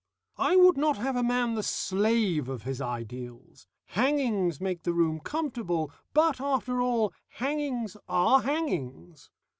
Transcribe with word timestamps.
"I 0.39 0.55
would 0.55 0.77
not 0.77 0.97
have 0.97 1.15
a 1.15 1.21
man 1.21 1.53
the 1.53 1.61
slave 1.61 2.49
of 2.49 2.63
his 2.63 2.81
ideals. 2.81 3.67
Hangings 3.89 4.59
make 4.59 4.81
the 4.81 4.93
room 4.93 5.19
comfortable, 5.19 5.93
but, 6.15 6.41
after 6.41 6.81
all, 6.81 7.13
hangings 7.27 7.95
are 8.09 8.41
hangings. 8.41 9.29